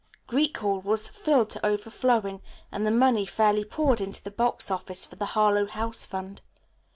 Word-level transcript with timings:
Greek 0.25 0.57
Hall 0.57 0.79
was 0.81 1.07
filled 1.07 1.51
to 1.51 1.63
overflowing, 1.63 2.41
and 2.71 2.87
the 2.87 2.89
money 2.89 3.27
fairly 3.27 3.63
poured 3.63 4.01
into 4.01 4.23
the 4.23 4.31
box 4.31 4.71
office 4.71 5.05
for 5.05 5.15
the 5.15 5.25
Harlowe 5.37 5.67
House 5.67 6.05
fund. 6.05 6.41